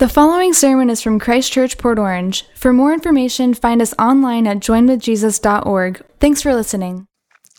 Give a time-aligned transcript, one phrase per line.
[0.00, 2.46] The following sermon is from Christ Church Port Orange.
[2.54, 6.02] For more information, find us online at joinwithjesus.org.
[6.18, 7.06] Thanks for listening.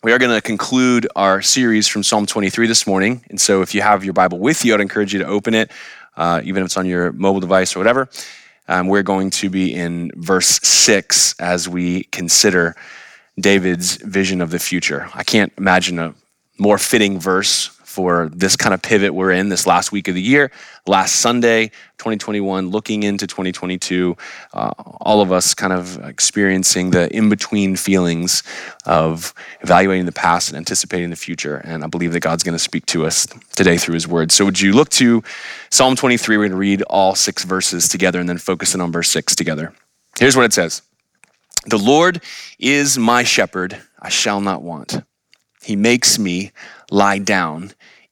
[0.03, 3.23] We are going to conclude our series from Psalm 23 this morning.
[3.29, 5.69] And so if you have your Bible with you, I'd encourage you to open it,
[6.17, 8.09] uh, even if it's on your mobile device or whatever.
[8.67, 12.75] Um, we're going to be in verse 6 as we consider
[13.39, 15.07] David's vision of the future.
[15.13, 16.15] I can't imagine a
[16.57, 20.21] more fitting verse for this kind of pivot we're in this last week of the
[20.21, 20.49] year,
[20.87, 21.67] last Sunday,
[21.97, 24.15] 2021, looking into 2022.
[24.53, 28.43] Uh, all of us kind of experiencing the in between feelings
[28.85, 31.57] of evaluating the past and anticipating the future.
[31.57, 34.31] And I believe that God's going to speak to us today through his word.
[34.31, 35.21] So, would you look to
[35.69, 36.37] Psalm 23?
[36.37, 39.35] We're going to read all six verses together and then focus in on verse six
[39.35, 39.73] together.
[40.17, 40.81] Here's what it says
[41.67, 42.21] The Lord
[42.57, 45.03] is my shepherd, I shall not want.
[45.63, 46.51] He makes me
[46.89, 47.73] lie down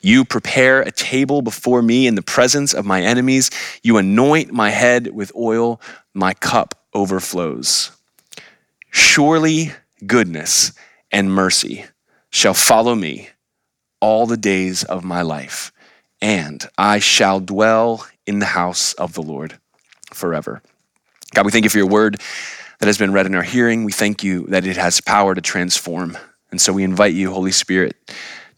[0.00, 3.50] You prepare a table before me in the presence of my enemies.
[3.82, 5.80] You anoint my head with oil.
[6.14, 7.90] My cup overflows.
[8.90, 9.72] Surely
[10.06, 10.72] goodness
[11.10, 11.84] and mercy
[12.30, 13.28] shall follow me
[14.00, 15.72] all the days of my life,
[16.20, 19.58] and I shall dwell in the house of the Lord
[20.12, 20.62] forever.
[21.34, 22.20] God, we thank you for your word
[22.78, 23.84] that has been read in our hearing.
[23.84, 26.16] We thank you that it has power to transform.
[26.50, 27.96] And so we invite you, Holy Spirit,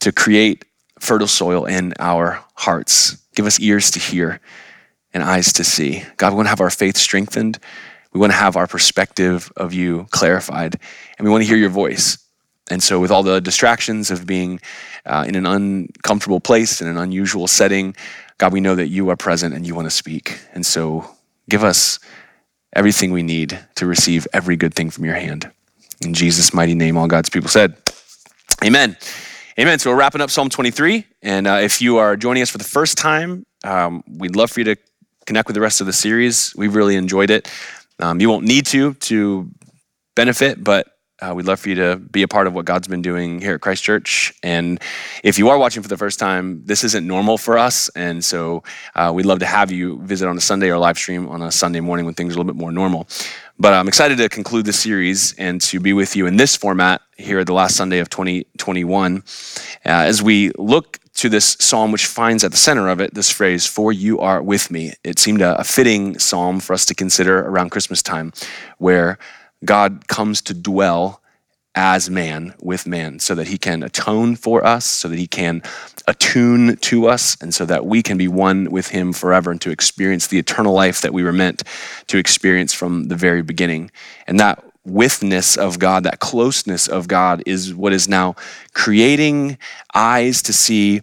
[0.00, 0.64] to create
[1.00, 3.16] fertile soil in our hearts.
[3.34, 4.40] Give us ears to hear
[5.12, 6.04] and eyes to see.
[6.16, 7.58] God, we want to have our faith strengthened.
[8.12, 10.78] We want to have our perspective of you clarified,
[11.18, 12.18] and we want to hear your voice.
[12.70, 14.60] And so, with all the distractions of being
[15.04, 17.96] uh, in an uncomfortable place, in an unusual setting,
[18.38, 20.40] God, we know that you are present and you want to speak.
[20.54, 21.10] And so,
[21.48, 21.98] give us
[22.72, 25.50] everything we need to receive every good thing from your hand.
[26.00, 27.76] In Jesus' mighty name, all God's people said,
[28.64, 28.96] Amen.
[29.60, 29.78] Amen.
[29.78, 31.04] So we're wrapping up Psalm 23.
[31.20, 34.60] And uh, if you are joining us for the first time, um, we'd love for
[34.60, 34.76] you to
[35.26, 36.54] connect with the rest of the series.
[36.56, 37.46] We've really enjoyed it.
[37.98, 39.50] Um, you won't need to to
[40.14, 40.86] benefit, but
[41.20, 43.56] uh, we'd love for you to be a part of what God's been doing here
[43.56, 44.32] at Christ Church.
[44.42, 44.80] And
[45.22, 47.90] if you are watching for the first time, this isn't normal for us.
[47.90, 48.62] And so
[48.94, 51.52] uh, we'd love to have you visit on a Sunday or live stream on a
[51.52, 53.06] Sunday morning when things are a little bit more normal.
[53.58, 57.02] But I'm excited to conclude this series and to be with you in this format
[57.20, 59.22] here the last Sunday of 2021 uh,
[59.84, 63.66] as we look to this psalm, which finds at the center of it this phrase,
[63.66, 64.94] For you are with me.
[65.04, 68.32] It seemed a, a fitting psalm for us to consider around Christmas time,
[68.78, 69.18] where
[69.64, 71.20] God comes to dwell
[71.74, 75.62] as man with man so that he can atone for us, so that he can
[76.08, 79.70] attune to us, and so that we can be one with him forever and to
[79.70, 81.62] experience the eternal life that we were meant
[82.08, 83.90] to experience from the very beginning.
[84.26, 88.34] And that withness of God, that closeness of God, is what is now
[88.72, 89.58] creating
[89.94, 91.02] eyes to see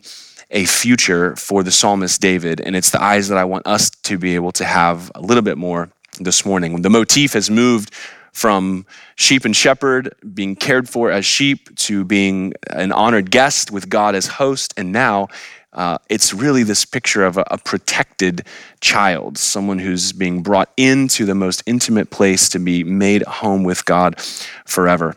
[0.50, 2.62] a future for the psalmist David.
[2.62, 5.44] And it's the eyes that I want us to be able to have a little
[5.44, 5.90] bit more
[6.20, 6.82] this morning.
[6.82, 7.94] The motif has moved
[8.32, 8.86] from
[9.16, 14.14] sheep and shepherd, being cared for as sheep, to being an honored guest with God
[14.16, 14.74] as host.
[14.78, 15.28] And now
[15.74, 18.48] uh, it's really this picture of a, a, protected
[18.82, 23.86] child, someone who's being brought into the most intimate place to be made home with
[23.86, 24.20] God
[24.66, 25.14] forever.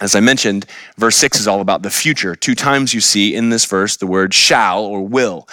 [0.00, 0.66] As I mentioned,
[0.98, 2.34] verse 6 is all about the future.
[2.34, 5.48] Two times you see in this verse the word shall or will.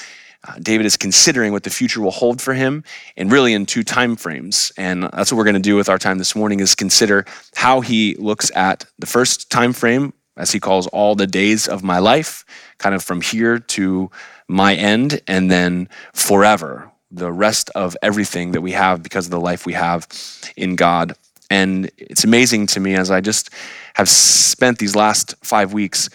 [0.47, 2.84] Uh, David is considering what the future will hold for him,
[3.18, 4.72] and really in two time frames.
[4.78, 7.25] And that's what we're going to do with our time this morning is consider
[7.56, 11.83] how he looks at the first time frame, as he calls all the days of
[11.83, 12.45] my life,
[12.79, 14.09] kind of from here to
[14.47, 19.39] my end, and then forever, the rest of everything that we have because of the
[19.39, 20.07] life we have
[20.55, 21.13] in God.
[21.51, 23.50] And it's amazing to me as I just
[23.95, 26.09] have spent these last five weeks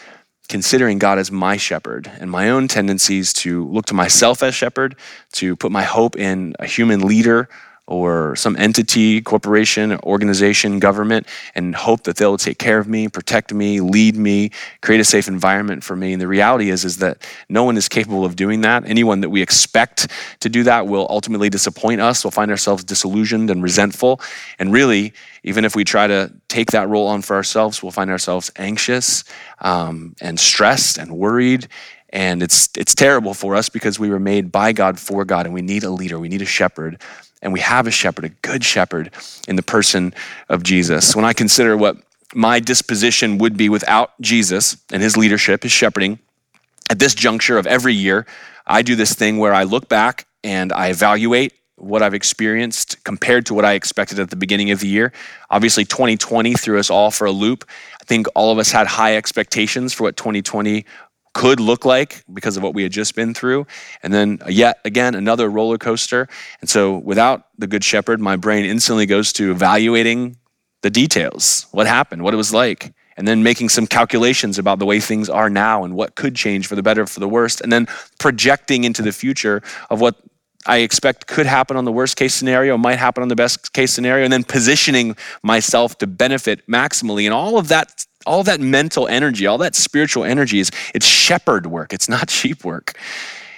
[0.48, 4.96] considering God as my shepherd and my own tendencies to look to myself as shepherd,
[5.32, 7.48] to put my hope in a human leader
[7.86, 13.52] or some entity, corporation, organization, government, and hope that they'll take care of me, protect
[13.52, 14.50] me, lead me,
[14.80, 16.14] create a safe environment for me.
[16.14, 18.84] And the reality is, is that no one is capable of doing that.
[18.86, 20.08] Anyone that we expect
[20.40, 22.24] to do that will ultimately disappoint us.
[22.24, 24.20] We'll find ourselves disillusioned and resentful.
[24.58, 28.10] And really, even if we try to take that role on for ourselves, we'll find
[28.10, 29.24] ourselves anxious
[29.60, 31.68] um, and stressed and worried
[32.14, 35.54] And it's, it's terrible for us because we were made by God for God and
[35.54, 37.02] we need a leader, we need a shepherd.
[37.44, 39.12] And we have a shepherd, a good shepherd
[39.46, 40.12] in the person
[40.48, 41.14] of Jesus.
[41.14, 41.98] When I consider what
[42.34, 46.18] my disposition would be without Jesus and his leadership, his shepherding,
[46.90, 48.26] at this juncture of every year,
[48.66, 53.46] I do this thing where I look back and I evaluate what I've experienced compared
[53.46, 55.12] to what I expected at the beginning of the year.
[55.50, 57.64] Obviously, 2020 threw us all for a loop.
[58.00, 60.84] I think all of us had high expectations for what 2020
[61.34, 63.66] could look like because of what we had just been through.
[64.02, 66.28] And then, yet again, another roller coaster.
[66.60, 70.36] And so, without the Good Shepherd, my brain instantly goes to evaluating
[70.82, 74.86] the details what happened, what it was like and then making some calculations about the
[74.86, 77.72] way things are now and what could change for the better, for the worst, and
[77.72, 77.86] then
[78.18, 80.16] projecting into the future of what
[80.66, 83.92] I expect could happen on the worst case scenario, might happen on the best case
[83.92, 87.24] scenario, and then positioning myself to benefit maximally.
[87.24, 91.66] And all of that, all that mental energy, all that spiritual energy is it's shepherd
[91.66, 91.92] work.
[91.92, 92.98] It's not sheep work.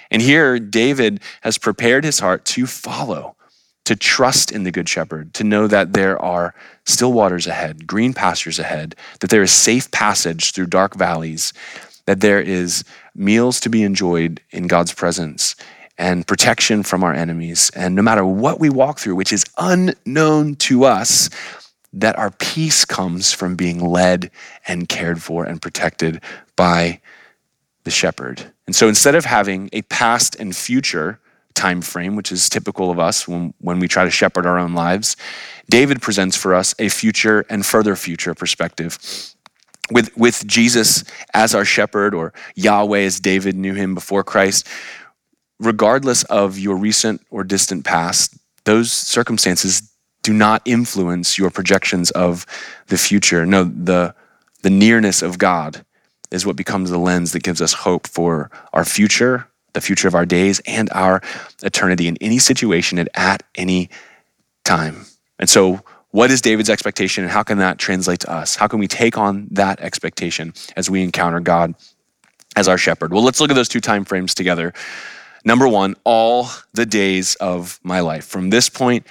[0.09, 3.35] And here, David has prepared his heart to follow,
[3.85, 6.55] to trust in the Good Shepherd, to know that there are
[6.85, 11.51] still waters ahead, green pastures ahead, that there is safe passage through dark valleys,
[12.05, 12.85] that there is
[13.15, 15.55] meals to be enjoyed in God's presence,
[15.97, 17.71] and protection from our enemies.
[17.75, 21.29] And no matter what we walk through, which is unknown to us,
[21.99, 24.29] that our peace comes from being led
[24.67, 26.21] and cared for and protected
[26.55, 27.01] by
[27.83, 28.51] the shepherd.
[28.67, 31.19] And so instead of having a past and future
[31.55, 34.73] time frame, which is typical of us when, when we try to shepherd our own
[34.73, 35.17] lives,
[35.69, 38.99] David presents for us a future and further future perspective.
[39.89, 41.03] With, with Jesus
[41.33, 44.67] as our shepherd, or Yahweh as David knew him before Christ,
[45.59, 48.35] regardless of your recent or distant past,
[48.65, 49.81] those circumstances
[50.27, 52.45] do not influence your projections of
[52.87, 53.45] the future.
[53.45, 54.13] No, the,
[54.61, 55.85] the nearness of God
[56.31, 60.15] is what becomes the lens that gives us hope for our future, the future of
[60.15, 61.21] our days, and our
[61.63, 63.89] eternity in any situation and at any
[64.65, 65.05] time.
[65.39, 65.79] And so,
[66.11, 68.57] what is David's expectation, and how can that translate to us?
[68.57, 71.73] How can we take on that expectation as we encounter God
[72.57, 73.13] as our shepherd?
[73.13, 74.73] Well, let's look at those two time frames together.
[75.45, 79.07] Number one, all the days of my life from this point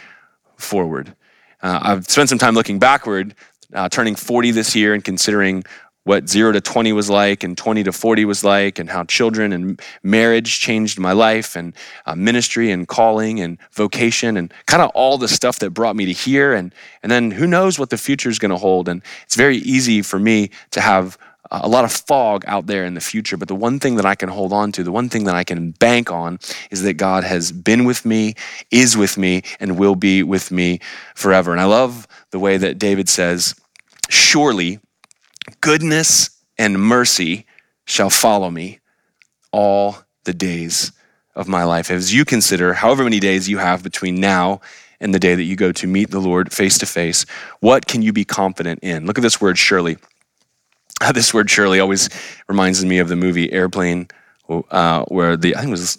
[0.57, 1.15] forward.
[1.63, 3.35] Uh, I've spent some time looking backward,
[3.73, 5.65] uh, turning 40 this year and considering
[6.07, 9.53] what 0 to 20 was like and 20 to 40 was like and how children
[9.53, 11.75] and marriage changed my life and
[12.07, 16.07] uh, ministry and calling and vocation and kind of all the stuff that brought me
[16.07, 19.03] to here and and then who knows what the future is going to hold and
[19.25, 21.19] it's very easy for me to have
[21.51, 24.15] a lot of fog out there in the future, but the one thing that I
[24.15, 26.39] can hold on to, the one thing that I can bank on
[26.71, 28.35] is that God has been with me,
[28.71, 30.81] is with me, and will be with me
[31.15, 31.53] forever.
[31.53, 33.55] And I love the way that David says,
[34.09, 34.81] Surely
[35.61, 37.47] goodness and mercy
[37.87, 38.81] shall follow me
[39.53, 40.93] all the days
[41.35, 41.91] of my life.
[41.91, 44.61] As you consider however many days you have between now
[45.01, 47.27] and the day that you go to meet the Lord face to face,
[47.61, 49.07] what can you be confident in?
[49.07, 49.99] Look at this word, surely.
[51.13, 52.09] This word surely always
[52.49, 54.09] reminds me of the movie Airplane,
[54.49, 55.99] uh, where the I think it was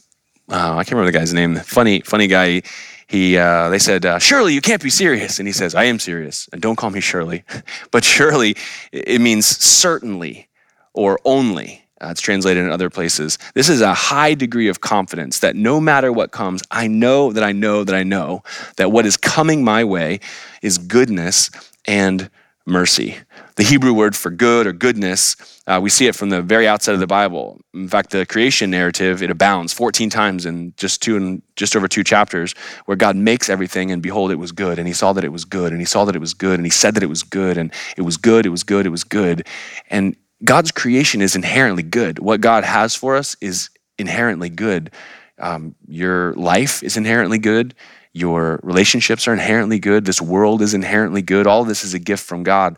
[0.49, 1.57] uh, I can't remember the guy's name.
[1.57, 2.61] Funny, funny guy.
[3.07, 5.99] He uh, they said, uh, "Surely you can't be serious," and he says, "I am
[5.99, 7.43] serious, and don't call me Shirley."
[7.91, 8.55] but surely
[8.91, 10.47] it means certainly
[10.93, 11.83] or only.
[11.99, 13.39] Uh, it's translated in other places.
[13.55, 17.43] This is a high degree of confidence that no matter what comes, I know that
[17.43, 18.43] I know that I know
[18.75, 20.19] that what is coming my way
[20.61, 21.49] is goodness
[21.85, 22.29] and
[22.67, 23.17] mercy.
[23.55, 26.93] The Hebrew word for good or goodness, uh, we see it from the very outset
[26.93, 27.59] of the Bible.
[27.73, 31.87] In fact, the creation narrative, it abounds 14 times in just two and just over
[31.87, 32.53] two chapters,
[32.85, 34.77] where God makes everything and behold, it was good.
[34.77, 36.65] And he saw that it was good, and he saw that it was good, and
[36.65, 39.03] he said that it was good, and it was good, it was good, it was
[39.03, 39.47] good.
[39.89, 42.19] And God's creation is inherently good.
[42.19, 44.91] What God has for us is inherently good.
[45.39, 47.73] Um, your life is inherently good.
[48.17, 50.05] Your relationships are inherently good.
[50.05, 51.45] This world is inherently good.
[51.45, 52.77] All this is a gift from God.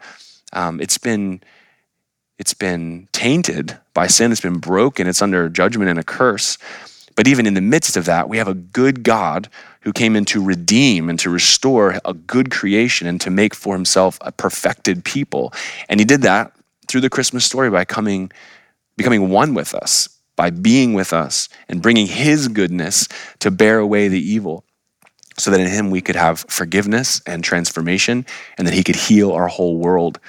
[0.51, 1.41] Um, it's been
[2.37, 4.31] it's been tainted by sin.
[4.31, 5.07] It's been broken.
[5.07, 6.57] It's under judgment and a curse.
[7.15, 9.49] But even in the midst of that, we have a good God
[9.81, 13.75] who came in to redeem and to restore a good creation and to make for
[13.75, 15.53] himself a perfected people.
[15.89, 16.53] And he did that
[16.87, 18.31] through the Christmas story by coming,
[18.95, 23.07] becoming one with us, by being with us and bringing his goodness
[23.39, 24.63] to bear away the evil
[25.39, 28.25] so that in him we could have forgiveness and transformation,
[28.57, 30.19] and that he could heal our whole world.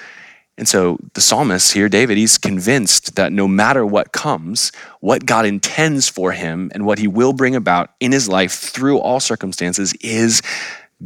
[0.57, 5.45] And so the psalmist here, David, he's convinced that no matter what comes, what God
[5.45, 9.93] intends for him and what he will bring about in his life through all circumstances
[10.01, 10.41] is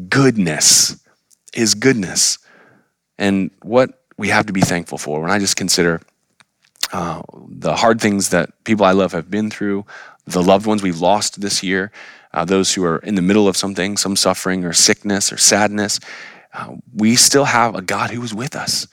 [0.10, 1.02] goodness,
[1.54, 2.38] is goodness.
[3.18, 6.02] And what we have to be thankful for, when I just consider
[6.92, 9.86] uh, the hard things that people I love have been through,
[10.26, 11.92] the loved ones we've lost this year,
[12.36, 16.00] uh, those who are in the middle of something, some suffering or sickness or sadness,
[16.54, 18.88] uh, we still have a God who is with us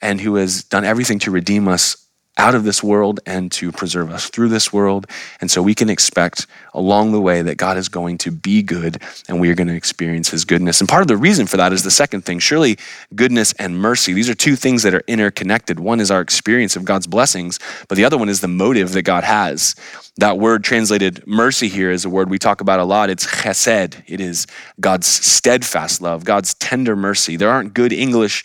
[0.00, 2.01] and who has done everything to redeem us
[2.38, 5.06] out of this world and to preserve us through this world.
[5.40, 9.02] And so we can expect along the way that God is going to be good
[9.28, 10.80] and we are going to experience his goodness.
[10.80, 12.38] And part of the reason for that is the second thing.
[12.38, 12.78] Surely
[13.14, 15.78] goodness and mercy, these are two things that are interconnected.
[15.78, 17.58] One is our experience of God's blessings,
[17.88, 19.74] but the other one is the motive that God has.
[20.16, 23.10] That word translated mercy here is a word we talk about a lot.
[23.10, 24.02] It's chesed.
[24.06, 24.46] It is
[24.80, 27.36] God's steadfast love, God's tender mercy.
[27.36, 28.44] There aren't good English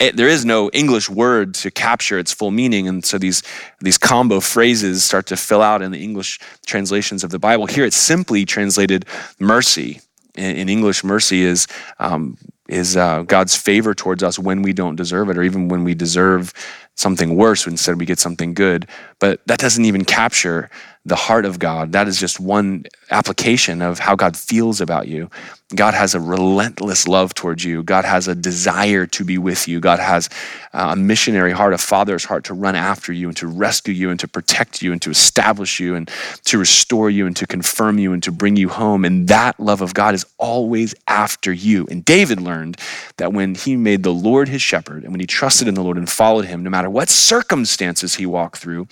[0.00, 3.42] it, there is no English word to capture its full meaning, and so these
[3.80, 7.66] these combo phrases start to fill out in the English translations of the Bible.
[7.66, 9.04] Here, it's simply translated
[9.38, 10.00] mercy.
[10.36, 11.66] In, in English, mercy is
[11.98, 12.38] um,
[12.68, 15.94] is uh, God's favor towards us when we don't deserve it, or even when we
[15.94, 16.54] deserve
[16.96, 17.66] something worse.
[17.66, 18.86] Instead, we get something good.
[19.18, 20.70] But that doesn't even capture
[21.04, 21.92] the heart of God.
[21.92, 25.30] That is just one application of how God feels about you.
[25.74, 27.84] God has a relentless love towards you.
[27.84, 29.78] God has a desire to be with you.
[29.78, 30.28] God has
[30.72, 34.10] uh, a missionary heart, a father's heart to run after you and to rescue you
[34.10, 36.10] and to protect you and to establish you and
[36.46, 39.04] to restore you and to confirm you and to bring you home.
[39.04, 41.86] And that love of God is always after you.
[41.88, 42.76] And David learned
[43.18, 45.98] that when he made the Lord his shepherd and when he trusted in the Lord
[45.98, 48.88] and followed him, no matter what circumstances he walked through,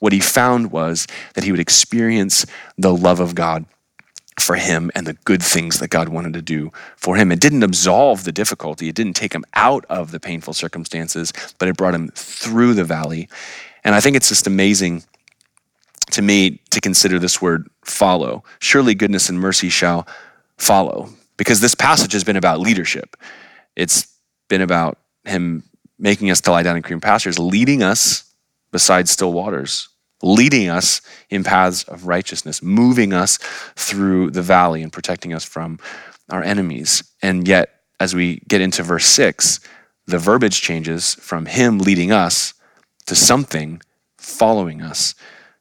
[0.00, 2.46] what he found was that he would experience
[2.78, 3.64] the love of God
[4.40, 7.30] for him and the good things that God wanted to do for him.
[7.30, 11.68] It didn't absolve the difficulty, it didn't take him out of the painful circumstances, but
[11.68, 13.28] it brought him through the valley.
[13.84, 15.04] And I think it's just amazing
[16.12, 18.42] to me to consider this word follow.
[18.58, 20.06] Surely goodness and mercy shall
[20.58, 23.16] follow, because this passage has been about leadership.
[23.76, 24.06] It's
[24.48, 25.62] been about him
[25.98, 28.24] making us to lie down in green pastures, leading us
[28.70, 29.88] beside still waters,
[30.22, 31.00] leading us
[31.30, 33.38] in paths of righteousness, moving us
[33.76, 35.78] through the valley and protecting us from
[36.30, 37.02] our enemies.
[37.20, 39.60] And yet, as we get into verse six,
[40.06, 42.54] the verbiage changes from him leading us
[43.06, 43.80] to something
[44.18, 45.14] following us.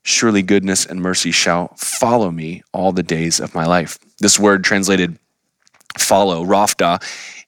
[0.04, 4.00] Surely goodness and mercy shall follow me all the days of my life.
[4.20, 5.20] This word translated
[5.98, 7.04] follow, radaph,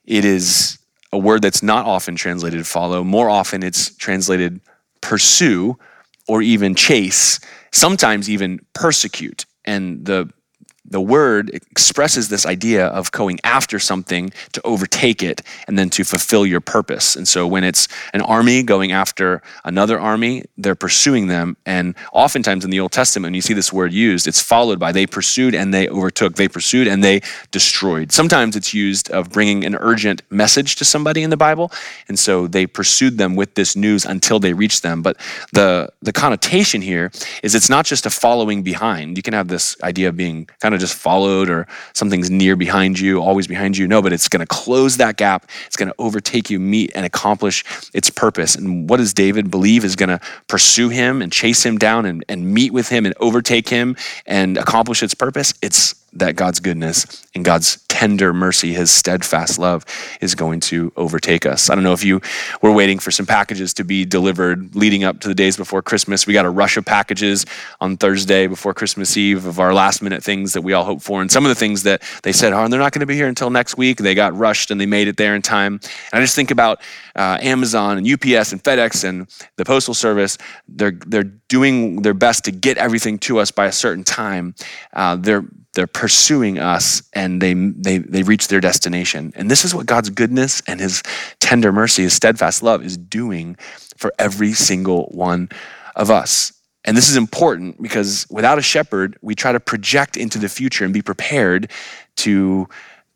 [0.06, 0.78] it is
[1.12, 3.04] a word that's not often translated follow.
[3.04, 4.60] More often, it's translated
[5.02, 5.78] pursue
[6.28, 7.40] or even chase,
[7.72, 9.46] sometimes even persecute.
[9.66, 10.30] And the
[10.94, 16.04] the word expresses this idea of going after something to overtake it and then to
[16.04, 17.16] fulfill your purpose.
[17.16, 21.58] And so when it's an army going after another army, they're pursuing them.
[21.66, 24.92] And oftentimes in the Old Testament, when you see this word used, it's followed by
[24.92, 28.12] they pursued and they overtook, they pursued and they destroyed.
[28.12, 31.72] Sometimes it's used of bringing an urgent message to somebody in the Bible.
[32.08, 35.02] And so they pursued them with this news until they reached them.
[35.02, 35.18] But
[35.54, 39.18] the, the connotation here is it's not just a following behind.
[39.18, 43.00] You can have this idea of being kind of just followed or something's near behind
[43.00, 43.88] you, always behind you.
[43.88, 45.50] No, but it's going to close that gap.
[45.66, 47.64] It's going to overtake you, meet and accomplish
[47.94, 48.56] its purpose.
[48.56, 52.26] And what does David believe is going to pursue him and chase him down and,
[52.28, 55.54] and meet with him and overtake him and accomplish its purpose?
[55.62, 59.86] It's that God's goodness and God's tender mercy, his steadfast love,
[60.20, 61.70] is going to overtake us.
[61.70, 62.20] I don't know if you
[62.62, 66.28] were waiting for some packages to be delivered leading up to the days before Christmas.
[66.28, 67.46] We got a rush of packages
[67.80, 71.22] on Thursday before Christmas Eve of our last minute things that we all hope for.
[71.22, 73.30] And some of the things that they said, oh, they're not going to be here
[73.30, 75.80] until next week, they got rushed and they made it there in time.
[76.12, 76.82] And I just think about
[77.16, 80.38] uh, Amazon and UPS and FedEx and the Postal Service.
[80.68, 84.56] They're, they're doing their best to get everything to us by a certain time.
[84.92, 89.34] Uh, they're they're pursuing us and they, they, they reach their destination.
[89.36, 91.02] And this is what God's goodness and his
[91.40, 93.58] tender mercy, his steadfast love is doing
[93.98, 95.50] for every single one
[95.96, 96.54] of us.
[96.86, 100.84] And this is important because without a shepherd, we try to project into the future
[100.84, 101.72] and be prepared
[102.18, 102.68] to,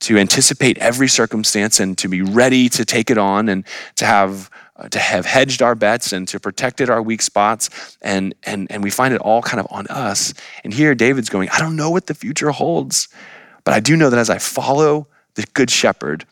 [0.02, 4.50] to anticipate every circumstance and to be ready to take it on and to have
[4.80, 8.84] Uh, to have hedged our bets and to protected our weak spots and and and
[8.84, 10.36] we find it all kind of on us.
[10.64, 13.08] And here david's going i don't know what the future holds
[13.64, 16.26] but i do know that as i follow the good shepherd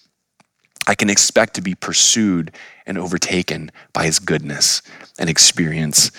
[0.85, 2.51] i can expect to be pursued
[2.85, 4.83] and overtaken by his goodness
[5.17, 6.11] and experience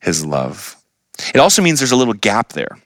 [0.00, 0.76] his love.
[1.34, 2.78] It also means there's a little gap there.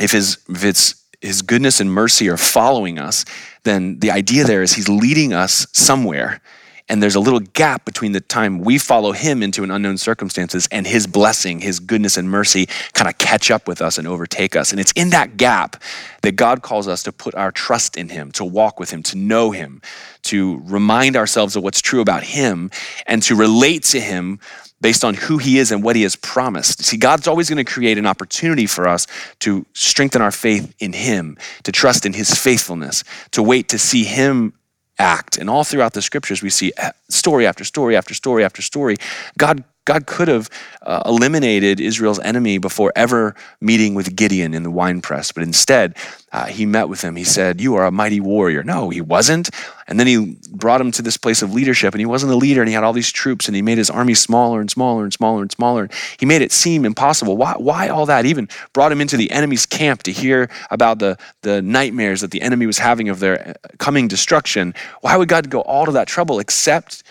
[0.00, 3.24] If his if it's his goodness and mercy are following us
[3.64, 6.40] then the idea there is he's leading us somewhere
[6.88, 10.68] and there's a little gap between the time we follow him into an unknown circumstances
[10.72, 14.56] and his blessing, his goodness and mercy kind of catch up with us and overtake
[14.56, 14.70] us.
[14.70, 15.82] And it's in that gap
[16.22, 19.16] that God calls us to put our trust in him, to walk with him, to
[19.16, 19.82] know him,
[20.22, 22.70] to remind ourselves of what's true about him,
[23.06, 24.40] and to relate to him
[24.80, 26.84] based on who he is and what he has promised.
[26.84, 29.06] See, God's always going to create an opportunity for us
[29.40, 33.02] to strengthen our faith in him, to trust in his faithfulness,
[33.32, 34.52] to wait to see him
[34.98, 35.38] act.
[35.38, 38.96] And all throughout the scriptures, we see uh, story after story after story after story.
[39.36, 40.50] God God could have
[40.82, 45.96] uh, eliminated Israel's enemy before ever meeting with Gideon in the wine press, but instead,
[46.30, 47.16] uh, he met with him.
[47.16, 48.62] He said, You are a mighty warrior.
[48.62, 49.48] No, he wasn't.
[49.86, 52.60] And then he brought him to this place of leadership, and he wasn't a leader,
[52.60, 55.12] and he had all these troops, and he made his army smaller and smaller and
[55.14, 55.88] smaller and smaller.
[56.20, 57.38] He made it seem impossible.
[57.38, 58.26] Why, why all that?
[58.26, 62.42] Even brought him into the enemy's camp to hear about the, the nightmares that the
[62.42, 64.74] enemy was having of their uh, coming destruction.
[65.00, 67.02] Why would God go all to that trouble except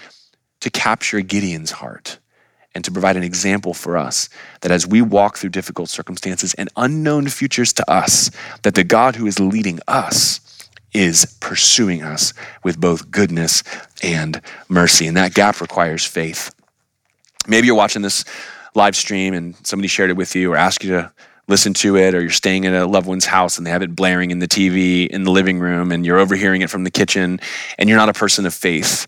[0.60, 2.20] to capture Gideon's heart?
[2.78, 4.30] And to provide an example for us
[4.62, 8.30] that as we walk through difficult circumstances and unknown futures to us,
[8.62, 10.40] that the God who is leading us
[10.94, 13.64] is pursuing us with both goodness
[14.04, 15.08] and mercy.
[15.08, 16.54] And that gap requires faith.
[17.48, 18.24] Maybe you're watching this
[18.76, 21.12] live stream and somebody shared it with you or asked you to
[21.48, 23.96] listen to it, or you're staying at a loved one's house and they have it
[23.96, 27.40] blaring in the TV in the living room and you're overhearing it from the kitchen
[27.80, 29.08] and you're not a person of faith.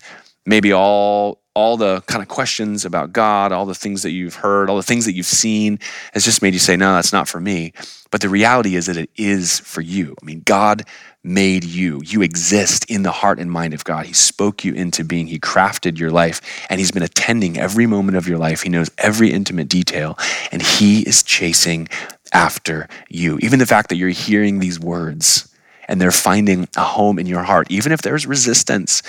[0.49, 4.69] Maybe all all the kind of questions about God, all the things that you've heard,
[4.69, 5.77] all the things that you've seen
[6.13, 7.73] has just made you say, no, that's not for me.
[8.11, 10.15] But the reality is that it is for you.
[10.21, 10.85] I mean, God
[11.23, 12.01] made you.
[12.03, 14.05] You exist in the heart and mind of God.
[14.05, 15.27] He spoke you into being.
[15.27, 18.61] He crafted your life, and He's been attending every moment of your life.
[18.61, 20.17] He knows every intimate detail,
[20.51, 21.89] and He is chasing
[22.31, 23.37] after you.
[23.41, 25.48] Even the fact that you're hearing these words
[25.89, 29.01] and they're finding a home in your heart, even if there's resistance,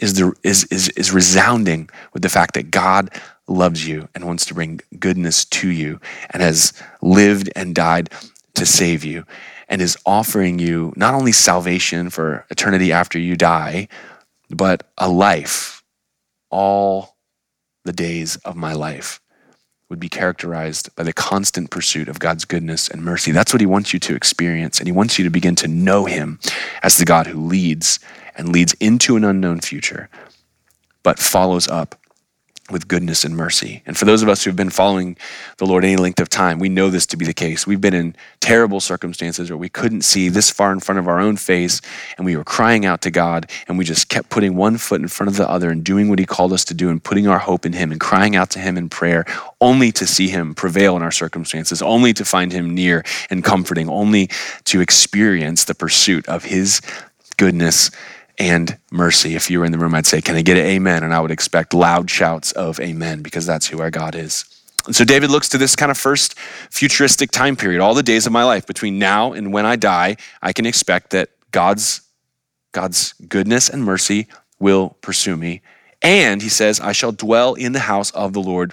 [0.00, 3.10] is, is, is, is resounding with the fact that God
[3.48, 6.72] loves you and wants to bring goodness to you and has
[7.02, 8.10] lived and died
[8.54, 9.24] to save you
[9.68, 13.88] and is offering you not only salvation for eternity after you die,
[14.48, 15.82] but a life,
[16.48, 17.16] all
[17.84, 19.20] the days of my life
[19.90, 23.32] would be characterized by the constant pursuit of God's goodness and mercy.
[23.32, 24.78] That's what He wants you to experience.
[24.78, 26.38] And He wants you to begin to know Him
[26.82, 27.98] as the God who leads
[28.36, 30.08] and leads into an unknown future,
[31.02, 31.99] but follows up
[32.70, 33.82] with goodness and mercy.
[33.86, 35.16] And for those of us who've been following
[35.58, 37.66] the Lord any length of time, we know this to be the case.
[37.66, 41.20] We've been in terrible circumstances where we couldn't see this far in front of our
[41.20, 41.80] own face,
[42.16, 45.08] and we were crying out to God, and we just kept putting one foot in
[45.08, 47.38] front of the other and doing what He called us to do and putting our
[47.38, 49.24] hope in Him and crying out to Him in prayer,
[49.60, 53.88] only to see Him prevail in our circumstances, only to find Him near and comforting,
[53.88, 54.28] only
[54.64, 56.80] to experience the pursuit of His
[57.36, 57.90] goodness
[58.40, 59.36] and mercy.
[59.36, 61.04] If you were in the room, I'd say, Can I get an amen?
[61.04, 64.44] And I would expect loud shouts of amen because that's who our God is.
[64.86, 66.36] And so David looks to this kind of first
[66.70, 70.16] futuristic time period, all the days of my life between now and when I die,
[70.40, 72.00] I can expect that God's
[72.72, 74.26] God's goodness and mercy
[74.58, 75.60] will pursue me.
[76.00, 78.72] And he says, I shall dwell in the house of the Lord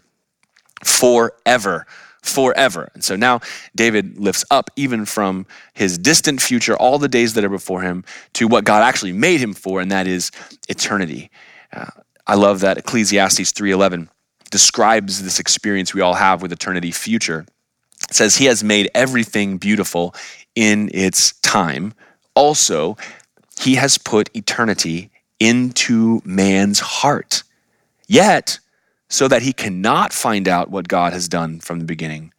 [0.86, 1.86] forever
[2.28, 2.90] forever.
[2.94, 3.42] And so now
[3.76, 8.04] David lifts up even from his distant future, all the days that are before him,
[8.34, 10.32] to what God actually made him for, and that is
[10.70, 11.30] eternity.
[11.74, 11.88] Uh,
[12.26, 14.10] I love that Ecclesiastes 3:11
[14.52, 17.46] describes this experience we all have with eternity future.
[18.10, 20.14] It says he has made everything beautiful
[20.56, 21.94] in its time.
[22.36, 22.98] Also,
[23.60, 25.10] he has put eternity
[25.40, 27.44] into man's heart.
[28.08, 28.60] Yet,
[29.10, 32.34] so that he cannot find out what God has done from the beginning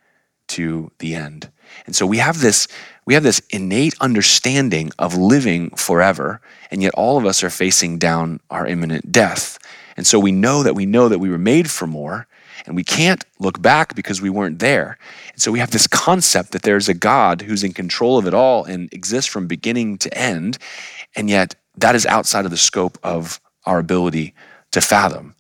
[0.49, 1.51] to the end.
[1.87, 2.69] And so we have this
[3.07, 7.99] we have this innate understanding of living forever, and yet all of us are facing
[7.99, 9.59] down our imminent death.
[9.97, 12.27] And so we know that we know that we were made for more,
[12.67, 14.99] and we can't look back because we weren't there.
[15.33, 18.35] And so we have this concept that there's a God who's in control of it
[18.35, 20.59] all and exists from beginning to end,
[21.17, 24.35] and yet that is outside of the scope of our ability
[24.73, 25.35] to fathom.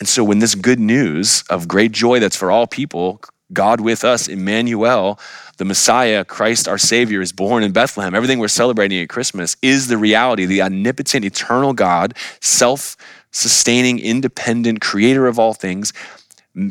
[0.00, 3.20] And so when this good news of great joy that's for all people,
[3.52, 5.18] God with us, Emmanuel,
[5.56, 8.14] the Messiah, Christ our Savior, is born in Bethlehem.
[8.14, 12.96] Everything we're celebrating at Christmas is the reality, the omnipotent, eternal God, self
[13.30, 15.92] sustaining, independent, creator of all things,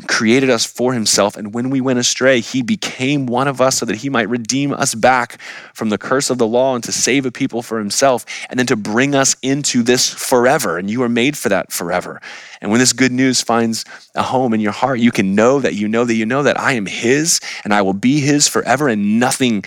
[0.06, 1.36] created us for himself.
[1.36, 4.72] And when we went astray, he became one of us so that he might redeem
[4.72, 5.40] us back
[5.74, 8.66] from the curse of the law and to save a people for himself, and then
[8.66, 10.78] to bring us into this forever.
[10.78, 12.20] And you are made for that forever.
[12.60, 15.74] And when this good news finds a home in your heart, you can know that
[15.74, 18.88] you know that you know that I am his and I will be his forever,
[18.88, 19.64] and nothing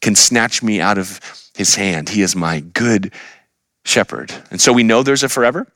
[0.00, 1.20] can snatch me out of
[1.54, 2.08] his hand.
[2.08, 3.12] He is my good
[3.84, 4.32] shepherd.
[4.50, 5.66] And so we know there's a forever.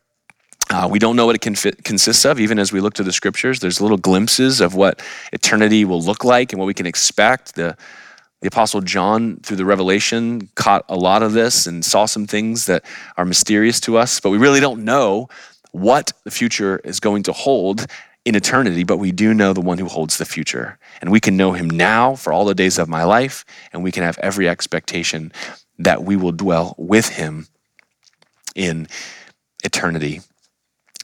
[0.68, 3.04] Uh, we don't know what it can fit, consists of, even as we look to
[3.04, 3.60] the scriptures.
[3.60, 5.00] There's little glimpses of what
[5.32, 7.54] eternity will look like and what we can expect.
[7.54, 7.76] The,
[8.40, 12.66] the Apostle John, through the revelation, caught a lot of this and saw some things
[12.66, 12.84] that
[13.16, 15.28] are mysterious to us, but we really don't know
[15.70, 17.86] what the future is going to hold
[18.24, 20.78] in eternity, but we do know the one who holds the future.
[21.00, 23.92] And we can know him now for all the days of my life, and we
[23.92, 25.32] can have every expectation
[25.78, 27.46] that we will dwell with him
[28.56, 28.88] in
[29.62, 30.22] eternity.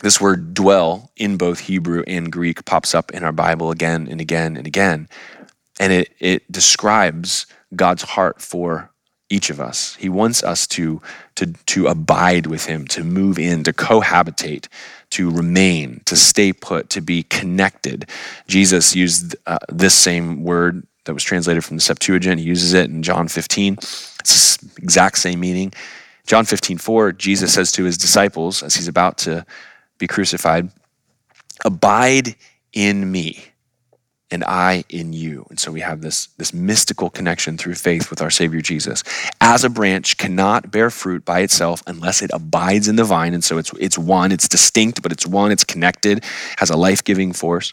[0.02, 4.20] This word dwell in both Hebrew and Greek pops up in our Bible again and
[4.20, 5.08] again and again.
[5.78, 8.90] And it, it describes God's heart for
[9.30, 9.94] each of us.
[9.96, 11.00] He wants us to,
[11.36, 14.66] to, to abide with Him, to move in, to cohabitate,
[15.10, 18.10] to remain, to stay put, to be connected.
[18.46, 22.40] Jesus used uh, this same word that was translated from the Septuagint.
[22.40, 23.74] He uses it in John 15.
[23.74, 25.72] It's the exact same meaning.
[26.26, 29.44] John 15, 4, Jesus says to his disciples as he's about to
[30.02, 30.68] be crucified,
[31.64, 32.34] Abide
[32.72, 33.44] in me,
[34.32, 35.46] and I in you.
[35.48, 39.04] And so we have this, this mystical connection through faith with our Savior Jesus.
[39.40, 43.32] As a branch cannot bear fruit by itself unless it abides in the vine.
[43.32, 46.24] And so it's, it's one, it's distinct, but it's one, it's connected,
[46.56, 47.72] has a life giving force.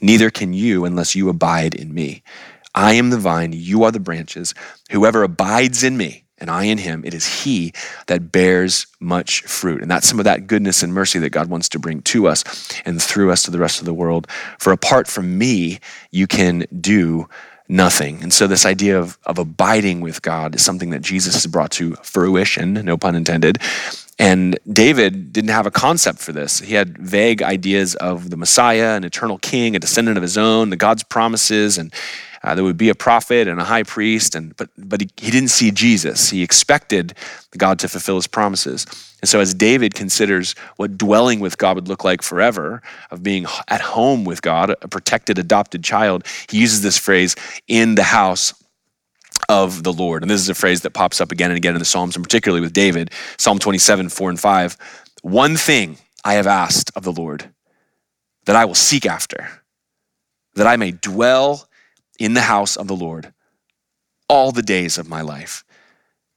[0.00, 2.22] Neither can you unless you abide in me.
[2.72, 4.54] I am the vine, you are the branches.
[4.92, 7.72] Whoever abides in me, and I in him, it is he
[8.06, 9.82] that bears much fruit.
[9.82, 12.44] And that's some of that goodness and mercy that God wants to bring to us
[12.84, 14.26] and through us to the rest of the world.
[14.58, 15.78] For apart from me,
[16.10, 17.28] you can do
[17.68, 18.22] nothing.
[18.22, 21.70] And so, this idea of, of abiding with God is something that Jesus has brought
[21.72, 23.58] to fruition, no pun intended.
[24.18, 26.60] And David didn't have a concept for this.
[26.60, 30.70] He had vague ideas of the Messiah, an eternal king, a descendant of his own,
[30.70, 31.92] the God's promises, and
[32.44, 35.30] uh, there would be a prophet and a high priest, and but but he, he
[35.30, 36.28] didn't see Jesus.
[36.28, 37.14] He expected
[37.56, 38.86] God to fulfill his promises.
[39.22, 43.46] And so, as David considers what dwelling with God would look like forever, of being
[43.68, 47.34] at home with God, a protected, adopted child, he uses this phrase,
[47.66, 48.52] in the house
[49.48, 50.22] of the Lord.
[50.22, 52.22] And this is a phrase that pops up again and again in the Psalms, and
[52.22, 54.76] particularly with David, Psalm 27, 4 and 5.
[55.22, 57.48] One thing I have asked of the Lord
[58.44, 59.62] that I will seek after,
[60.56, 61.66] that I may dwell
[62.18, 63.32] in the house of the Lord
[64.28, 65.64] all the days of my life,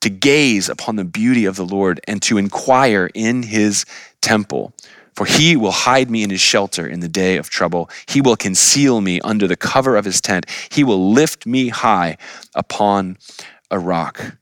[0.02, 3.86] to gaze upon the beauty of the Lord and to inquire in his
[4.22, 4.74] temple.
[5.16, 7.90] For he will hide me in his shelter in the day of trouble.
[8.08, 10.46] He will conceal me under the cover of his tent.
[10.70, 12.18] He will lift me high
[12.54, 13.18] upon
[13.72, 14.38] a rock.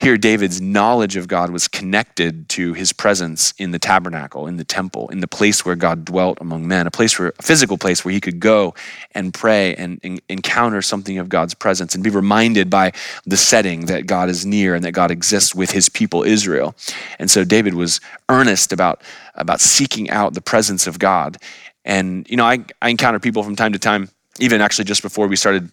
[0.00, 4.64] Here, David's knowledge of God was connected to his presence in the tabernacle, in the
[4.64, 8.04] temple, in the place where God dwelt among men, a place where, a physical place
[8.04, 8.74] where he could go
[9.16, 12.92] and pray and, and encounter something of God's presence and be reminded by
[13.26, 16.76] the setting that God is near and that God exists with his people Israel.
[17.18, 19.02] And so David was earnest about,
[19.34, 21.38] about seeking out the presence of God.
[21.84, 25.26] And, you know, I, I encounter people from time to time, even actually just before
[25.26, 25.72] we started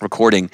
[0.00, 0.50] recording,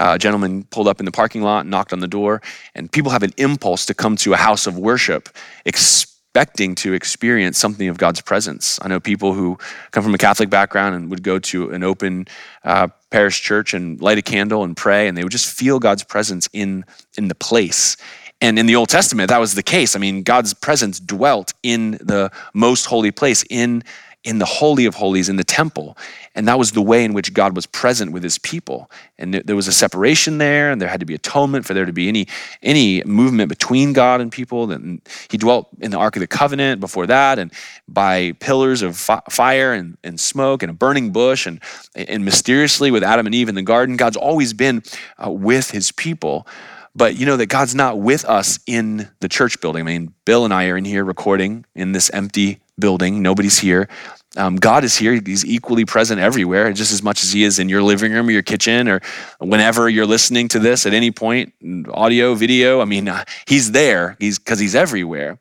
[0.00, 2.40] a gentleman pulled up in the parking lot, knocked on the door,
[2.74, 5.28] and people have an impulse to come to a house of worship,
[5.66, 8.78] expecting to experience something of God's presence.
[8.82, 9.58] I know people who
[9.90, 12.26] come from a Catholic background and would go to an open
[12.64, 16.04] uh, parish church and light a candle and pray, and they would just feel God's
[16.04, 16.84] presence in
[17.18, 17.96] in the place.
[18.40, 19.94] And in the Old Testament, that was the case.
[19.94, 23.82] I mean, God's presence dwelt in the most holy place, in
[24.22, 25.96] in the Holy of Holies in the temple.
[26.34, 28.90] And that was the way in which God was present with his people.
[29.18, 31.92] And there was a separation there, and there had to be atonement for there to
[31.92, 32.26] be any,
[32.62, 34.66] any movement between God and people.
[34.66, 37.50] Then he dwelt in the Ark of the Covenant before that, and
[37.88, 41.60] by pillars of fi- fire and, and smoke and a burning bush, and,
[41.94, 43.96] and mysteriously with Adam and Eve in the garden.
[43.96, 44.82] God's always been
[45.24, 46.46] uh, with his people
[46.94, 49.82] but you know that God's not with us in the church building.
[49.82, 53.22] I mean, Bill and I are in here recording in this empty building.
[53.22, 53.88] Nobody's here.
[54.36, 55.20] Um, God is here.
[55.24, 58.30] He's equally present everywhere, just as much as He is in your living room or
[58.30, 59.00] your kitchen or
[59.38, 61.52] whenever you're listening to this at any point,
[61.92, 62.80] audio, video.
[62.80, 64.16] I mean, uh, He's there.
[64.20, 65.38] He's because He's everywhere.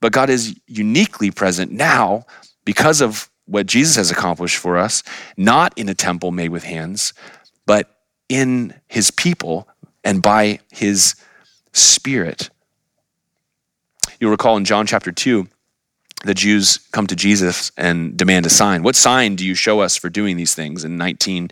[0.00, 2.26] But God is uniquely present now
[2.64, 5.02] because of what Jesus has accomplished for us,
[5.36, 7.14] not in a temple made with hands,
[7.66, 9.66] but in His people
[10.04, 11.16] and by His
[11.72, 12.50] Spirit.
[14.20, 15.48] You'll recall in John chapter 2
[16.24, 18.82] the Jews come to Jesus and demand a sign.
[18.82, 20.84] What sign do you show us for doing these things?
[20.84, 21.50] In 19,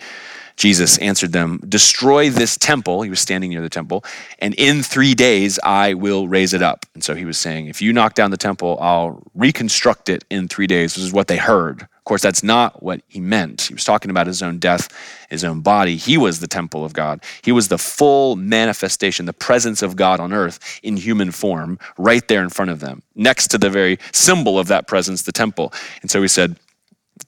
[0.57, 3.03] Jesus answered them, Destroy this temple.
[3.03, 4.05] He was standing near the temple,
[4.39, 6.87] and in three days I will raise it up.
[6.95, 10.49] And so he was saying, If you knock down the temple, I'll reconstruct it in
[10.49, 10.95] three days.
[10.95, 13.63] This is what they heard course, that's not what he meant.
[13.63, 14.89] He was talking about his own death,
[15.29, 15.97] his own body.
[15.97, 17.23] He was the temple of God.
[17.43, 22.27] He was the full manifestation, the presence of God on earth in human form, right
[22.29, 25.73] there in front of them, next to the very symbol of that presence, the temple.
[26.01, 26.57] And so he said,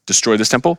[0.07, 0.79] Destroy this temple,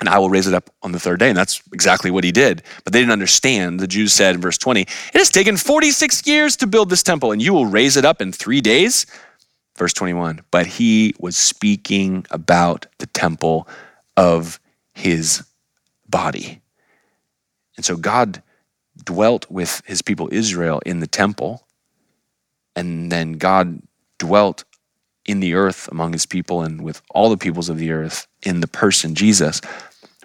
[0.00, 1.28] and I will raise it up on the third day.
[1.28, 2.62] And that's exactly what he did.
[2.84, 3.80] But they didn't understand.
[3.80, 7.32] The Jews said in verse 20, It has taken 46 years to build this temple,
[7.32, 9.06] and you will raise it up in three days.
[9.80, 13.66] Verse 21 But he was speaking about the temple
[14.14, 14.60] of
[14.92, 15.42] his
[16.06, 16.60] body.
[17.78, 18.42] And so God
[19.02, 21.66] dwelt with his people Israel in the temple,
[22.76, 23.80] and then God
[24.18, 24.64] dwelt
[25.24, 28.60] in the earth among his people and with all the peoples of the earth in
[28.60, 29.62] the person Jesus.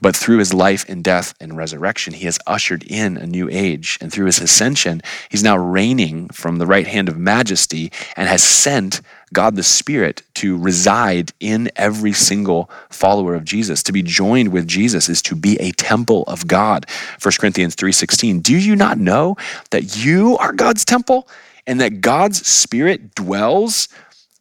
[0.02, 3.98] But through his life and death and resurrection, he has ushered in a new age.
[4.02, 8.44] And through his ascension, he's now reigning from the right hand of majesty and has
[8.44, 9.00] sent
[9.34, 13.84] God the Spirit to reside in every single follower of Jesus.
[13.84, 16.86] To be joined with Jesus is to be a temple of God.
[17.22, 18.40] 1 Corinthians 3:16.
[18.40, 19.36] Do you not know
[19.72, 21.28] that you are God's temple
[21.68, 23.88] and that God's Spirit dwells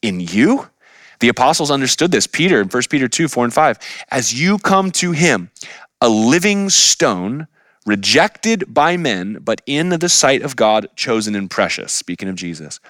[0.03, 0.68] in you?
[1.20, 2.27] The apostles understood this.
[2.27, 3.79] Peter in 1 Peter 2, 4 and 5.
[4.11, 5.51] As you come to him,
[6.01, 7.47] a living stone,
[7.87, 11.92] rejected by men, but in the sight of God, chosen and precious.
[11.92, 12.81] Speaking of Jesus.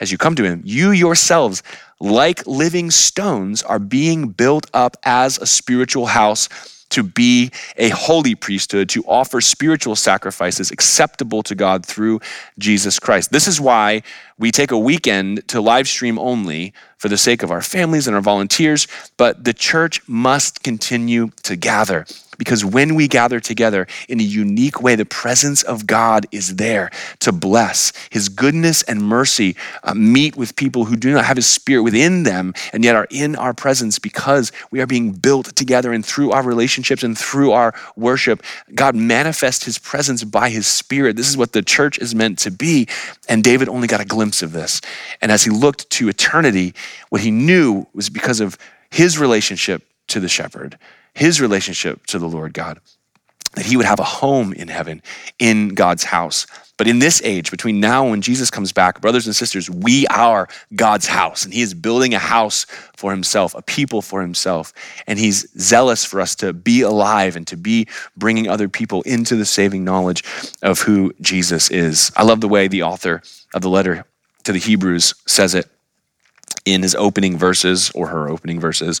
[0.00, 1.62] As you come to him, you yourselves,
[2.00, 6.48] like living stones, are being built up as a spiritual house
[6.90, 12.20] to be a holy priesthood, to offer spiritual sacrifices acceptable to God through
[12.58, 13.30] Jesus Christ.
[13.30, 14.02] This is why
[14.38, 18.16] we take a weekend to live stream only for the sake of our families and
[18.16, 22.06] our volunteers, but the church must continue to gather.
[22.38, 26.90] Because when we gather together in a unique way, the presence of God is there
[27.20, 27.92] to bless.
[28.10, 32.22] His goodness and mercy uh, meet with people who do not have His Spirit within
[32.22, 36.30] them and yet are in our presence because we are being built together and through
[36.30, 38.42] our relationships and through our worship,
[38.74, 41.16] God manifests His presence by His Spirit.
[41.16, 42.86] This is what the church is meant to be.
[43.28, 44.80] And David only got a glimpse of this.
[45.20, 46.74] And as he looked to eternity,
[47.08, 48.56] what he knew was because of
[48.90, 50.78] his relationship to the shepherd
[51.18, 52.80] his relationship to the Lord God,
[53.54, 55.02] that he would have a home in heaven,
[55.38, 56.46] in God's house.
[56.76, 60.06] But in this age, between now and when Jesus comes back, brothers and sisters, we
[60.06, 61.44] are God's house.
[61.44, 62.66] And he is building a house
[62.96, 64.72] for himself, a people for himself.
[65.08, 69.34] And he's zealous for us to be alive and to be bringing other people into
[69.34, 70.22] the saving knowledge
[70.62, 72.12] of who Jesus is.
[72.14, 73.22] I love the way the author
[73.54, 74.04] of the letter
[74.44, 75.68] to the Hebrews says it
[76.64, 79.00] in his opening verses or her opening verses.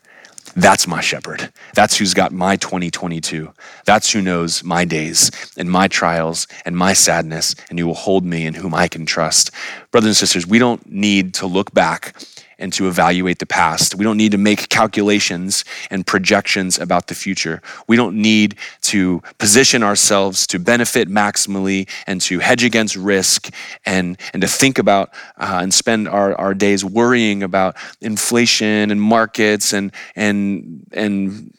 [0.55, 1.51] That's my shepherd.
[1.75, 3.53] That's who's got my 2022.
[3.85, 8.25] That's who knows my days and my trials and my sadness and who will hold
[8.25, 9.51] me and whom I can trust.
[9.91, 12.15] Brothers and sisters, we don't need to look back
[12.61, 13.95] and to evaluate the past.
[13.95, 17.61] We don't need to make calculations and projections about the future.
[17.87, 23.53] We don't need to position ourselves to benefit maximally and to hedge against risk
[23.85, 29.01] and, and to think about uh, and spend our, our days worrying about inflation and
[29.01, 31.53] markets and, and, and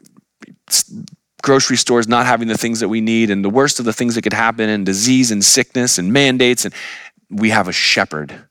[1.43, 4.15] grocery stores not having the things that we need and the worst of the things
[4.15, 6.73] that could happen and disease and sickness and mandates and
[7.29, 8.47] we have a shepherd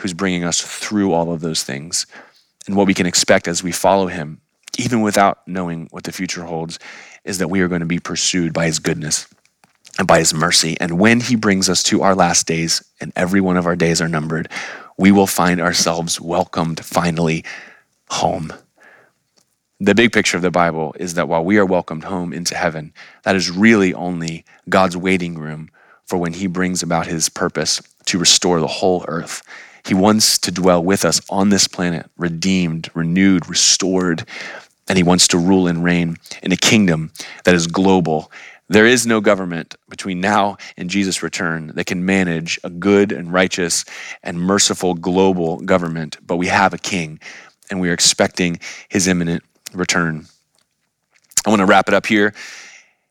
[0.00, 2.06] who's bringing us through all of those things.
[2.66, 4.40] And what we can expect as we follow him,
[4.78, 6.78] even without knowing what the future holds,
[7.24, 9.26] is that we are going to be pursued by his goodness
[9.98, 10.76] and by his mercy.
[10.80, 14.00] And when he brings us to our last days, and every one of our days
[14.00, 14.48] are numbered,
[14.96, 17.44] we will find ourselves welcomed finally
[18.08, 18.52] home.
[19.80, 22.94] The big picture of the Bible is that while we are welcomed home into heaven,
[23.24, 25.70] that is really only God's waiting room
[26.06, 29.42] for when he brings about his purpose to restore the whole earth
[29.84, 34.24] he wants to dwell with us on this planet, redeemed, renewed, restored,
[34.88, 37.12] and he wants to rule and reign in a kingdom
[37.44, 38.30] that is global.
[38.68, 43.32] There is no government between now and Jesus' return that can manage a good and
[43.32, 43.84] righteous
[44.22, 47.20] and merciful global government, but we have a king
[47.70, 50.26] and we are expecting his imminent return.
[51.46, 52.34] I want to wrap it up here,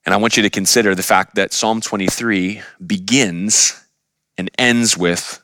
[0.06, 3.84] and I want you to consider the fact that Psalm 23 begins
[4.38, 5.42] and ends with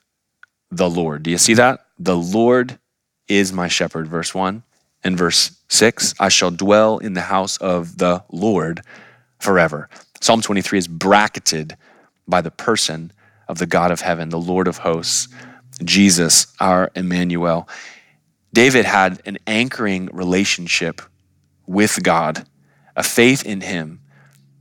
[0.71, 1.23] the Lord.
[1.23, 1.85] Do you see that?
[1.99, 2.79] The Lord
[3.27, 4.63] is my shepherd, verse 1.
[5.03, 8.81] And verse 6 I shall dwell in the house of the Lord
[9.39, 9.89] forever.
[10.19, 11.77] Psalm 23 is bracketed
[12.27, 13.11] by the person
[13.47, 15.27] of the God of heaven, the Lord of hosts,
[15.83, 17.69] Jesus, our Emmanuel.
[18.53, 21.01] David had an anchoring relationship
[21.67, 22.47] with God,
[22.95, 24.01] a faith in him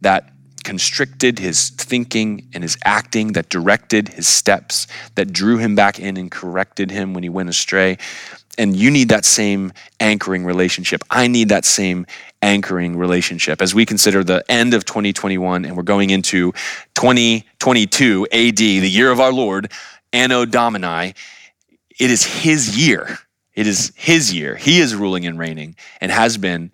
[0.02, 0.33] that
[0.64, 6.16] constricted his thinking and his acting, that directed his steps, that drew him back in
[6.16, 7.98] and corrected him when he went astray.
[8.56, 11.02] And you need that same anchoring relationship.
[11.10, 12.06] I need that same
[12.42, 13.60] anchoring relationship.
[13.60, 16.52] As we consider the end of 2021 and we're going into
[16.94, 19.72] 2022 AD, the year of our Lord,
[20.12, 21.14] Anno Domini,
[21.98, 23.18] it is his year.
[23.54, 24.56] It is his year.
[24.56, 26.72] He is ruling and reigning and has been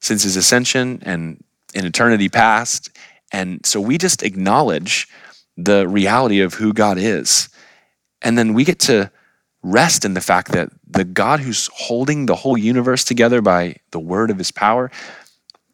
[0.00, 1.42] since his ascension and
[1.74, 2.90] in eternity past.
[3.32, 5.08] And so we just acknowledge
[5.56, 7.48] the reality of who God is.
[8.22, 9.10] And then we get to
[9.62, 14.00] rest in the fact that the God who's holding the whole universe together by the
[14.00, 14.90] word of his power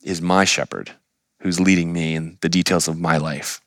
[0.03, 0.91] is my shepherd
[1.41, 3.61] who's leading me in the details of my life.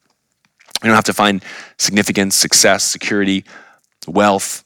[0.81, 1.43] We don't have to find
[1.77, 3.43] significance, success, security,
[4.07, 4.63] wealth,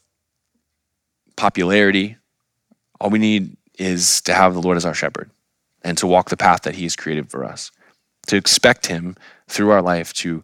[1.36, 2.16] popularity.
[3.00, 5.30] All we need is to have the Lord as our shepherd
[5.82, 7.70] and to walk the path that He has created for us,
[8.26, 9.16] to expect Him
[9.48, 10.42] through our life to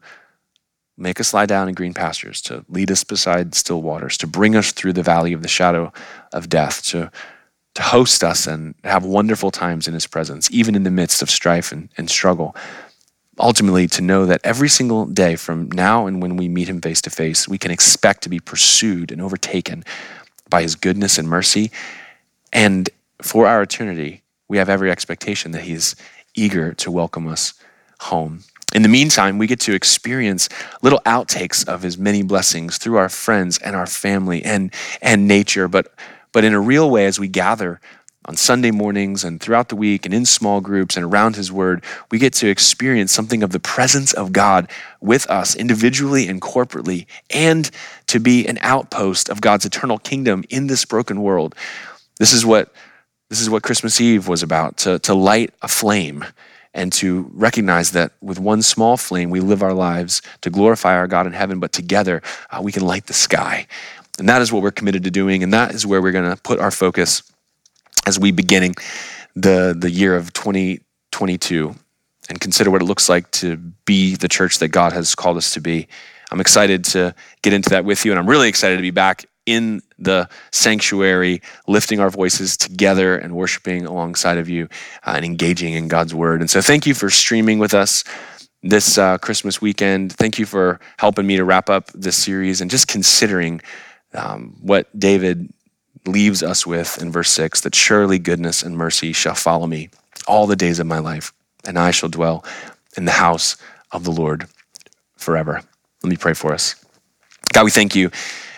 [1.01, 4.55] make us lie down in green pastures, to lead us beside still waters, to bring
[4.55, 5.93] us through the valley of the shadow
[6.33, 7.11] of death, to,
[7.75, 11.31] to host us and have wonderful times in His presence, even in the midst of
[11.31, 12.55] strife and, and struggle.
[13.39, 17.01] Ultimately, to know that every single day from now and when we meet Him face
[17.03, 19.83] to face, we can expect to be pursued and overtaken
[20.51, 21.71] by His goodness and mercy.
[22.53, 22.91] And
[23.23, 25.97] for our eternity, we have every expectation that He's
[26.35, 27.55] eager to welcome us
[28.01, 28.43] home.
[28.75, 30.49] In the meantime, we get to experience
[30.81, 35.67] little outtakes of his many blessings through our friends and our family and, and nature,
[35.67, 35.93] but,
[36.33, 37.81] but in a real way as we gather
[38.27, 41.83] on Sunday mornings and throughout the week and in small groups and around his word,
[42.13, 47.07] we get to experience something of the presence of God with us individually and corporately,
[47.31, 47.71] and
[48.07, 51.57] to be an outpost of God's eternal kingdom in this broken world.
[52.19, 52.73] This is what
[53.31, 56.25] this is what Christmas Eve was about to, to light a flame
[56.73, 61.07] and to recognize that with one small flame, we live our lives to glorify our
[61.07, 63.67] God in heaven, but together uh, we can light the sky.
[64.19, 66.41] And that is what we're committed to doing, and that is where we're going to
[66.43, 67.23] put our focus
[68.07, 68.75] as we beginning
[69.35, 71.75] the, the year of 2022
[72.29, 75.53] and consider what it looks like to be the church that God has called us
[75.55, 75.89] to be.
[76.31, 79.27] I'm excited to get into that with you, and I'm really excited to be back
[79.51, 84.69] in the sanctuary, lifting our voices together and worshiping alongside of you
[85.05, 86.41] uh, and engaging in God's word.
[86.41, 88.05] And so, thank you for streaming with us
[88.63, 90.13] this uh, Christmas weekend.
[90.13, 93.61] Thank you for helping me to wrap up this series and just considering
[94.15, 95.53] um, what David
[96.07, 99.91] leaves us with in verse 6 that surely goodness and mercy shall follow me
[100.27, 101.33] all the days of my life,
[101.67, 102.45] and I shall dwell
[102.97, 103.57] in the house
[103.91, 104.47] of the Lord
[105.17, 105.63] forever.
[106.03, 106.77] Let me pray for us.
[107.53, 108.11] God, we thank you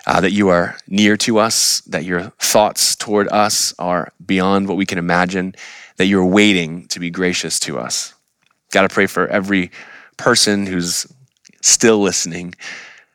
[0.06, 4.76] uh, that you are near to us, that your thoughts toward us are beyond what
[4.76, 5.54] we can imagine,
[5.96, 8.14] that you're waiting to be gracious to us.
[8.72, 9.70] God, I pray for every
[10.16, 11.06] person who's
[11.60, 12.54] still listening,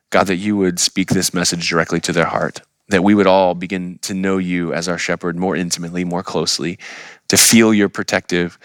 [0.10, 3.54] God, that you would speak this message directly to their heart, that we would all
[3.54, 6.80] begin to know you as our shepherd more intimately, more closely,
[7.28, 8.58] to feel your protective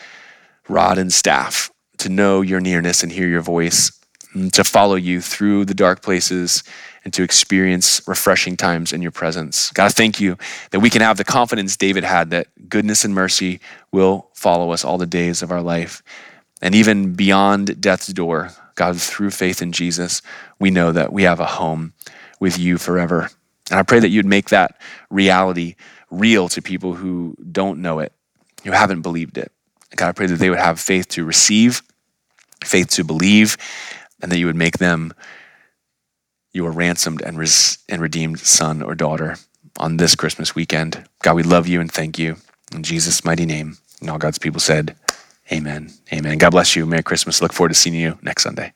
[0.69, 3.91] rod and staff, to know your nearness and hear your voice,
[4.53, 6.63] to follow you through the dark places
[7.05, 9.71] and to experience refreshing times in your presence.
[9.73, 10.37] God, I thank you
[10.71, 13.61] that we can have the confidence David had that goodness and mercy
[13.91, 16.03] will follow us all the days of our life.
[16.61, 20.23] And even beyond death's door, God, through faith in Jesus,
[20.59, 21.93] we know that we have a home
[22.39, 23.31] with you forever.
[23.71, 25.77] And I pray that you'd make that reality
[26.11, 28.13] real to people who don't know it,
[28.65, 29.51] who haven't believed it.
[29.97, 31.83] God, I pray that they would have faith to receive,
[32.65, 33.57] faith to believe,
[34.21, 35.13] and that you would make them
[36.53, 39.37] your ransomed and, res- and redeemed son or daughter
[39.79, 41.05] on this Christmas weekend.
[41.23, 42.37] God, we love you and thank you.
[42.75, 43.79] In Jesus' mighty name.
[44.01, 44.97] And all God's people said,
[45.53, 45.91] Amen.
[46.13, 46.39] Amen.
[46.39, 46.87] God bless you.
[46.87, 47.43] Merry Christmas.
[47.43, 48.73] Look forward to seeing you next Sunday.